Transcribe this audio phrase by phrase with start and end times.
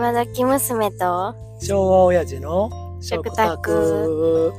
[0.00, 2.70] 今時娘と昭和親父の
[3.02, 4.50] 食卓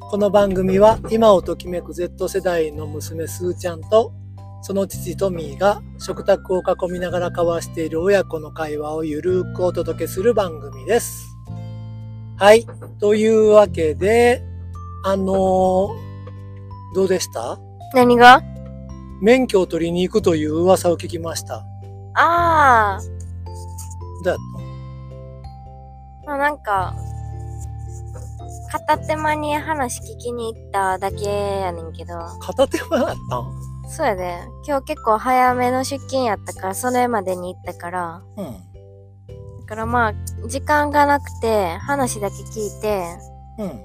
[0.00, 4.12] この番組は今をときめく Z 世代の娘すーちゃんと
[4.62, 11.24] その父トミーが食卓を囲みながら交わしている親子の会話をゆるくお届けする番組です。
[12.36, 12.66] はい。
[12.98, 14.42] というわけで、
[15.04, 15.88] あのー
[16.96, 17.60] どうでした？
[17.94, 18.42] 何が？
[19.22, 21.64] 免許を取りに行くという噂を聞きました。
[22.14, 23.00] ああ、
[24.24, 24.38] どうやっ
[26.26, 26.94] まあなんか、
[28.70, 31.24] 片手間に話聞きに行っただけ
[31.60, 33.90] やねんけど、た片手間やったん？
[33.90, 38.44] そうやで、今日結構早めの出勤やったから、それまでに行ったから、うん。
[38.44, 40.14] だからまあ、
[40.48, 43.16] 時間がなくて、話だけ聞いて、
[43.58, 43.84] うん。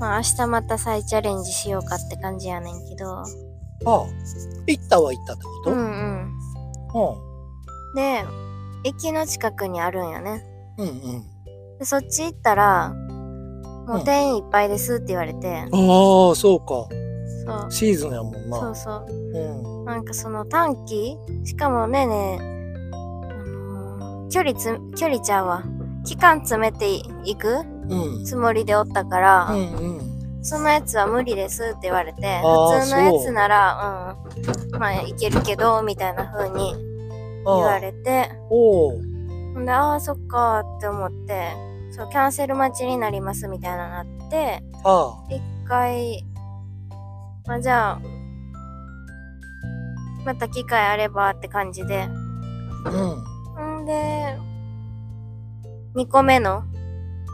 [0.00, 3.26] まあ明日また再チャレンジしようかって感じやねんけど、ああ。
[4.66, 5.70] 行ったは行ったってこと？
[5.70, 5.84] うんうん。
[5.84, 7.12] う
[7.92, 7.94] ん。
[7.94, 8.24] で、
[8.84, 10.44] 駅の近くにあるんやね。
[10.78, 11.24] うんうん。
[11.78, 12.92] でそっち行ったら、
[13.86, 15.68] もう定員いっぱいですって言われて、ああ、
[16.34, 16.88] そうか。
[17.46, 17.72] そう。
[17.72, 18.58] シーズンやもんな。
[18.58, 19.06] そうそう。
[19.08, 19.84] うん。
[19.84, 22.38] なんかその短期しかもねえねえ、
[22.92, 25.62] あのー距離つ、距離ちゃうわ。
[26.04, 28.24] 期間詰めていくうん。
[28.24, 30.14] つもりでおったから、うんうん。
[30.42, 34.16] そのやつは無理ですって言われて、あー普通のやつなら、
[34.72, 36.74] うん、まあいけるけど、みたいな風に
[37.44, 38.90] 言われて、おお。
[38.90, 41.52] ほんで、ああ、そっかーって思って、
[41.90, 46.24] そう、キャンセル待ちになりますみたいななって、あ一回、
[47.46, 48.00] まあ、じゃあ、
[50.24, 52.08] また機会あればって感じで。
[52.86, 52.90] あ。
[52.90, 53.82] うん。
[53.82, 54.38] んで、
[55.94, 56.64] 2個目の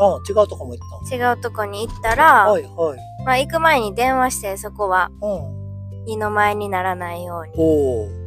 [0.00, 2.98] ああ、違うとこも行った違うとこに行ったら、んはいはい。
[3.24, 6.04] まあ行く前に電話してそこはうん。
[6.06, 8.17] 二の前にならないように。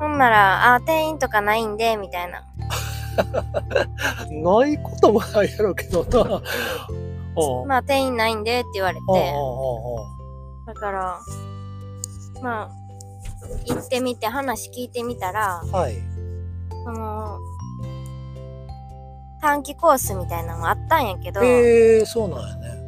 [0.00, 2.42] ほんなら、あ、店員とかないんで、みたいな。
[4.32, 6.40] ないこともないやろうけどな。
[7.66, 11.20] まあ店員ないんでって言われて、あ、だから、
[12.42, 12.70] まあ、
[13.66, 15.62] 行ってみて話聞いてみたら。
[15.70, 15.96] はい。
[16.84, 17.38] その、
[19.42, 22.80] 短期コースみたいなのもあったんやけど、へえ、そうなんやね。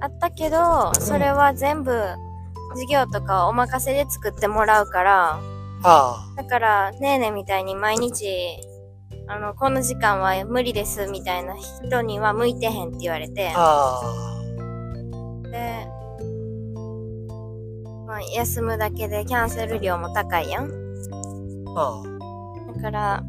[0.00, 1.92] あったけど、それは全部、
[2.74, 5.38] 授業とかお任せで作ってもらうから、
[5.82, 8.58] あだから、ねえねえみたいに毎日、
[9.26, 14.40] あの、この時間は無理ですみたいな人には向いてへんって言われてあ。、あ
[15.50, 15.86] で、
[18.06, 20.70] まあ、休むだけでキャンセル料も高いやん。
[21.76, 22.02] あ。
[22.74, 23.24] だから、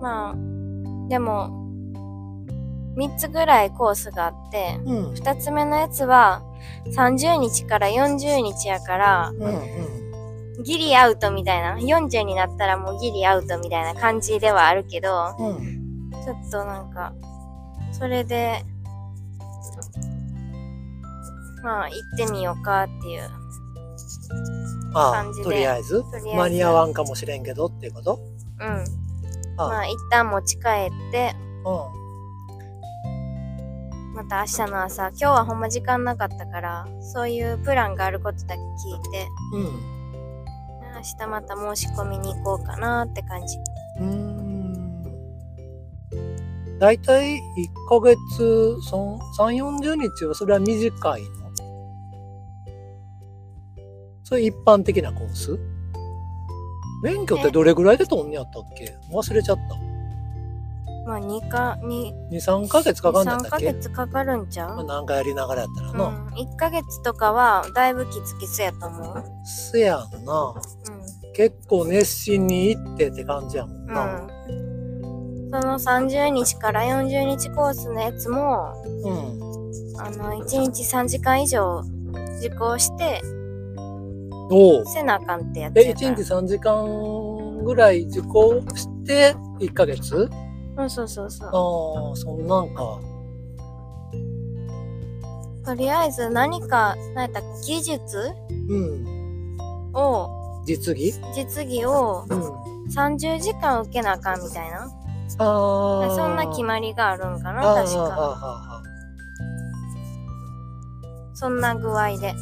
[0.00, 0.34] まあ、
[1.08, 1.66] でも、
[2.96, 5.12] 3つぐらいコースがあって、うん。
[5.12, 6.42] 2つ目のやつは
[6.96, 10.05] 30日から40日やから、うんうん。
[10.66, 11.76] ギリアウトみたいな。
[11.76, 16.10] 40になったらもうギリアウトみたいな感じではあるけど、うん。
[16.10, 17.12] ちょっとなんか、
[17.92, 18.62] それで、
[21.62, 23.30] まあ行ってみようかっていう。
[24.92, 25.38] 感じ。
[25.40, 26.02] でとりあえず
[26.34, 28.18] 間に合わんかもしれんけどっていうこと？
[28.60, 28.84] うん。
[29.58, 31.34] あまあ一旦持ち帰って、
[31.64, 31.90] あ。
[34.14, 38.64] また明日の朝、今日はほんま時間なかったから、そういうプランがあることだけ聞
[38.98, 39.95] いて、うん。
[41.06, 43.56] 日また申し込みに行こうかなって感じ。
[44.00, 45.02] うーん。
[46.78, 47.40] だいたい1
[47.88, 51.36] ヶ月、そん3、40日はそれは短いの
[54.24, 55.56] それ一般的なコース？
[57.04, 58.92] 免許ってどれぐらいで取んねやったっけ？
[59.12, 59.76] 忘れちゃった。
[61.08, 63.72] まあ2か、2、2、3ヶ月かかんねやっ3ヶたっけ？
[63.74, 64.74] 月かかるんちゃう？
[64.74, 66.06] まあ、なんかやりながらやったらな。
[66.06, 69.24] うん、1ヶ月とかはだいぶきつきつやと思う。
[69.44, 70.54] せやんな。
[70.90, 70.95] う
[71.36, 73.86] 結構熱心に行ってって感じやもんん。
[73.86, 74.04] な。
[74.04, 75.50] うん。
[75.52, 78.72] その30日から40日コースのやつも、
[79.04, 80.00] うん。
[80.00, 81.82] あの、1日3時間以上
[82.38, 83.20] 受講して、
[84.86, 86.10] せなあかんってやつえ、やから。
[86.10, 90.30] 1日3時間ぐらい受講して1ヶ月？
[90.76, 91.48] うん、そうそうそう。
[91.48, 93.00] ああ、そんなんか。
[95.64, 98.32] とりあえず何か、何やった技術？
[98.68, 99.06] うん。
[99.92, 100.35] を、
[100.66, 101.14] 実技？
[101.34, 102.66] 実技をうん。
[102.88, 104.82] 30時間受けなあかんみたいな。
[104.82, 106.14] ああ。
[106.14, 108.82] そんな決まりがあるんかな、確か。
[111.34, 112.32] そんな具合で。
[112.32, 112.34] ー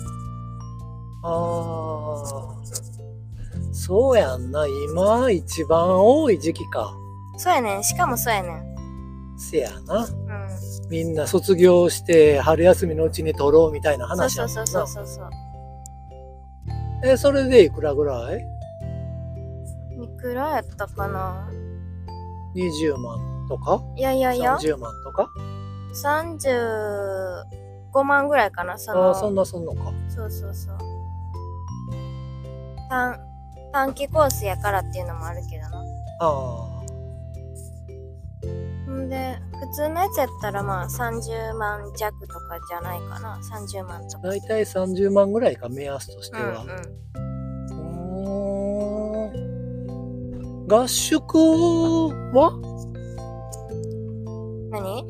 [1.23, 4.67] あーあーそうやんな。
[4.67, 6.94] 今一番多い時期か。
[7.37, 7.85] そうやねん。
[7.85, 9.38] しかもそうやねん。
[9.38, 10.05] せやな。
[10.05, 10.09] うん。
[10.91, 14.49] みんな卒業して春休みのうちに取ろうみたいなそう話や。
[14.49, 15.31] そうそうそうそうそう。
[17.05, 18.41] え、それでいくらぐらい？
[20.03, 21.49] いくらやったかな
[22.56, 23.83] ？20万とか？
[23.97, 25.29] いやいやいや、30万とか
[27.93, 29.09] ？35万ぐらいかな、その。
[29.09, 29.93] ああそんなそんのか。
[30.09, 30.79] そうそうそう。
[32.89, 33.21] 短、
[33.73, 35.85] 短期コースやからっていうのもあるけどな。
[36.21, 36.25] あ
[38.87, 43.39] ほんで、普通のやつやったらまあ30万弱とかじゃないかな。
[43.43, 44.23] 30万とか。
[44.25, 46.71] あ大体30万ぐらいか目安としてうんは、うん。
[46.71, 51.39] うーん合宿
[52.33, 52.53] は？
[54.71, 55.05] 何？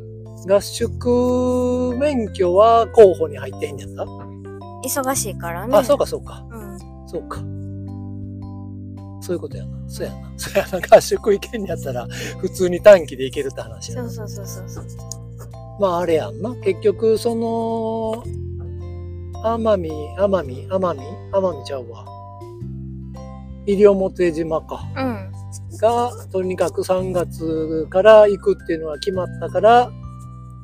[0.47, 4.05] 合宿免許は候補に入ってへんやった、
[4.87, 5.75] 忙しいからね。
[5.77, 6.79] あそうかそうかうん。
[7.09, 7.41] そうか
[9.25, 9.89] そういうことやな。
[9.89, 10.33] そうやな。
[10.37, 12.07] そうやな合宿行けんやったら
[12.39, 14.11] 普通に短期で行けるって話やな。
[14.11, 14.85] そうそうそうそう。
[15.81, 16.55] まああれやんな。
[16.57, 18.23] 結局その
[19.43, 21.01] 奄美奄美奄美？
[21.33, 22.05] 奄美ちゃうわ。
[23.67, 24.85] 西表島か。
[24.95, 25.33] うん。
[25.79, 29.91] がとにかく3月から行くっていうのが決まったから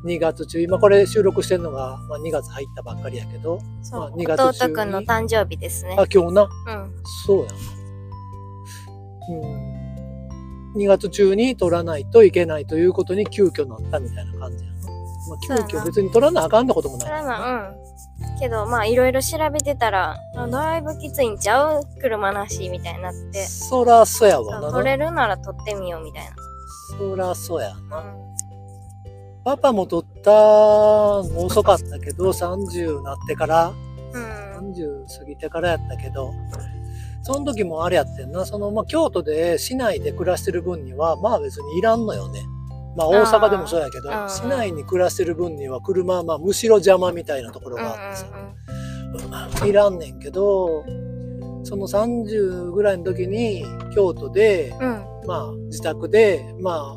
[0.05, 3.59] 2月中今これ収録してるのが、まあ、2月入ったばっかりやけど。
[3.83, 4.01] そう。
[4.01, 4.73] まあ2月中に。
[4.73, 5.97] 弟くんの誕生日ですね。
[5.99, 6.07] あ。
[6.13, 6.43] 今日な。
[6.43, 6.93] うん。
[7.27, 7.80] そうやな
[9.35, 9.71] うん。
[10.77, 14.79] 2月中に取らないといけないということに急遽なったみたいな感じやな、
[15.29, 17.23] まあ、急遽別に取らなあかんってこともない。
[17.23, 17.27] う
[18.37, 18.39] ん。
[18.39, 21.83] けど、まあ、いろいろ調べてたら、あだいぶきついんちゃう？
[22.01, 23.45] 車なし、みたいになって。
[23.45, 24.71] そらそうやわな。
[24.71, 26.23] 取れるなら取ってみよう、みたい
[26.99, 28.03] そらそうやな。
[28.03, 28.15] な
[29.43, 33.73] パパも取ったの遅かったけど30になってから。
[34.13, 34.51] うん。
[34.73, 36.33] 30過ぎてからやったけど
[37.23, 42.41] その時もあれやってんなその、まあ、京都で市内で暮らしてる分にはまあ別にいらんのよね
[42.97, 48.09] まあ大阪でもそうやけど市内に暮らしてる分には車はまあむしろ邪魔みたいなところうんうんがあ
[49.49, 50.85] ってさ、いらんねんけど
[51.63, 53.65] その30ぐらいの時に
[53.95, 55.21] 京都でうん。
[55.21, 55.27] うん。
[55.27, 56.97] まあ自宅でま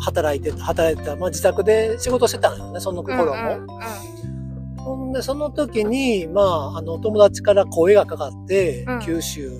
[0.00, 3.32] 働いてた働いてた、まあ、自宅で仕事してたのよねその頃も。
[3.32, 4.23] うんうん
[4.84, 9.50] ほんで、その時に、まあ、あの、友達から声がかかって、うん九州、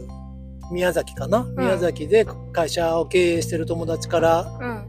[0.71, 4.87] 宮崎かな、宮崎で会社を経営してる友達からうん。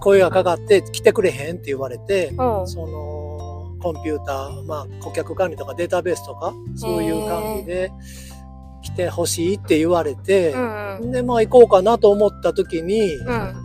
[0.00, 2.66] 声がかかって、来てくれへんって言われて、うん。
[2.66, 7.90] その、コンピューター、まあ、顧客管理とかデータベースとか、そういう管理で
[8.82, 11.10] 来てほしいって言われてう、んうん。
[11.12, 13.61] で、まあ、行こうかなと思った時に、うん。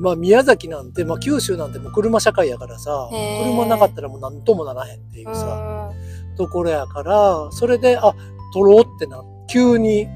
[0.00, 8.14] まあ、宮崎なんて、まあ、九州なんてもう車社会やからさ、車なかったらもう何ともならへんっていううさ、んところやから、それで、あ、
[8.54, 10.08] 撮ろうってな、急に、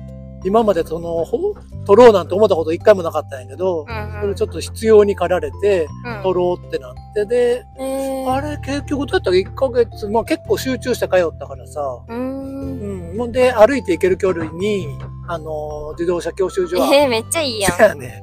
[0.44, 1.54] 今までその、ほ
[1.86, 4.20] 撮ろうなんて思ったこと一回もなかったんやけど、うん。
[4.20, 6.22] それちょっと必要に駆られて、うん。
[6.22, 8.32] 撮ろうってなって、で、えー。
[8.32, 14.88] あれ結局どうやったら1ヶ月、まあ結構集中して通ったからさ、うんん、ほんで歩いて行ける距離に、
[15.26, 17.72] あの、自動車教習所は、えー、めっちゃいいやん。
[17.72, 18.22] せやね。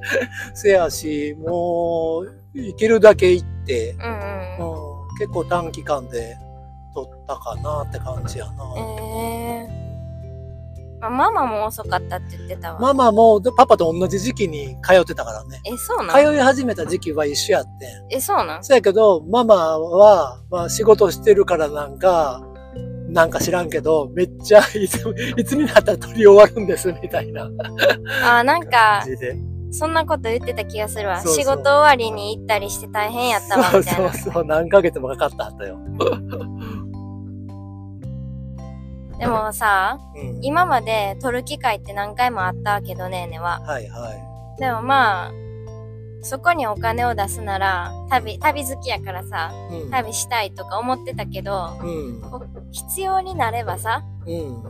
[0.54, 5.10] せやし、もう、行けるだけ行って、うんうん。
[5.10, 6.38] うん、結構短期間で
[6.94, 8.52] 撮ったかなって感じやな。
[8.78, 9.82] えー。
[11.00, 12.80] まあ、ママも遅かったって言ってたわ。
[12.80, 15.60] ママもパパと同じ時期に通ってたからね。
[15.66, 16.24] え、そうなん？
[16.24, 17.90] 通い始めた時期は一緒やってん。
[18.12, 18.64] え、そうなん？
[18.64, 22.44] そやけど、ママは、まあ仕事してるからなんか、
[23.12, 27.44] なんか知らんけど、めっちゃいつ、いつになったら撮り終わるんです、みたいな
[28.24, 29.04] あー、なんか。
[29.74, 31.22] そんなこと言ってた気がするわ。
[31.22, 34.14] そうそう仕事終わりに行ったりして大変やったわ、みたいな。
[34.14, 35.78] そうそう、何ヶ月もかかったはったよ。
[39.18, 40.40] でもさ、うん。
[40.42, 43.60] 今まで撮る機会って何回もあったけどねーねは。
[43.62, 44.60] はいはい。
[44.60, 45.32] でもまあ、
[46.24, 49.90] そこにお金を出すなら、旅、旅好きやからさ、うん。
[49.90, 52.22] 旅したいとか思ってたけど、うん。
[52.22, 54.64] こ必要になればさ、うん。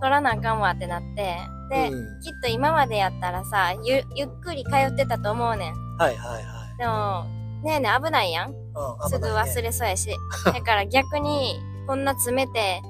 [0.00, 1.36] 撮らなあかんわってなって、
[1.70, 5.96] で、うんきっと今までやったらさ、ゆ、ゆっくり通ってたと思うねん。
[5.96, 6.78] はいはいはい。
[6.78, 7.24] でも、
[7.64, 8.50] ねえねえ危ないやん。
[8.50, 10.14] うん、すぐ忘れそうやし。
[10.46, 12.80] だから逆に、こんな詰めて、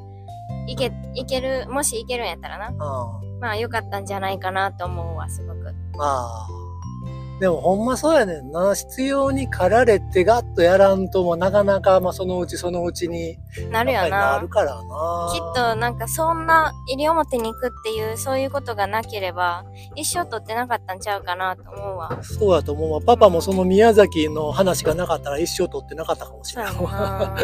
[0.66, 2.68] いけ、いける、もしいけるんやったらな。
[2.68, 3.40] うん。
[3.40, 5.74] まあ良かったんじゃないかなと思うわ、すごく。
[5.96, 6.61] まあ。
[7.42, 8.72] でもほんまそうやねんな。
[8.72, 13.36] 必要に駆られてガッとやらんともなかなか、まあそのうちそのうちに
[13.70, 14.48] なるよななる。
[14.48, 15.28] からな。
[15.32, 22.18] きっとなんかそんな西表に行くっていうそういうことがなければ一生取ってなかったんちゃうかなと思うわ。
[22.22, 23.00] そうやと思うわ。
[23.00, 26.74] パパもその宮崎の話がなかったら一生取ってなかったかもしれない。
[26.74, 26.80] な。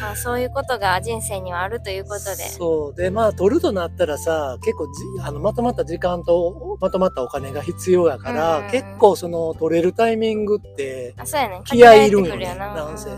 [0.00, 2.48] まあそういうことが人生にはあるということで。
[2.48, 2.94] そう。
[2.94, 11.60] で、まあ、取るとなったらさ、結構じ、あの、まとまった時間と、まとまったお金が必要やから、うん結構その、取れるタイミングって、あ、そうやね。
[11.64, 13.08] 気合いいるんよね、なんせ。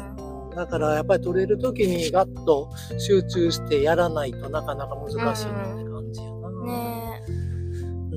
[0.64, 6.50] うんだから、やっぱり取れる時にガッと集中してやらないとなかなか難しいなって感じやな。
[6.64, 7.22] ね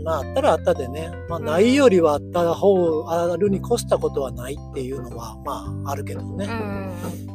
[0.04, 6.46] まあ、あったらあったでね、まあ、うんないよりはあった方、あるに越したことはないっていうのは、まあ、あるけどね。
[6.46, 6.52] うん。
[6.52, 7.34] うん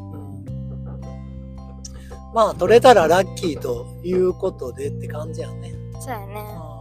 [2.35, 5.73] まあ、取れたらラッキーということでって感じやね。
[5.99, 6.45] そうやね。
[6.63, 6.79] うん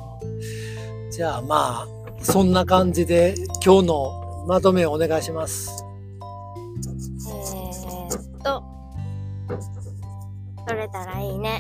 [1.09, 1.87] じゃあ、まあ、
[2.21, 3.33] そんな感じで、
[3.65, 5.86] 今日のまとめをお願いします。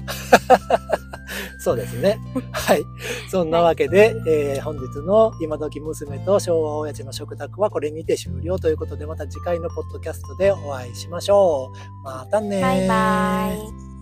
[1.59, 2.19] そうですね。
[2.51, 2.85] はい。
[3.29, 11.71] そんなわけで、えー本日の今時娘と昭和親父の食卓はこれにて終了ということで、また次回のポッドキャストでお会いしましょ
[12.01, 12.03] う。
[12.03, 13.49] またねーバイバ
[13.93, 13.96] イ。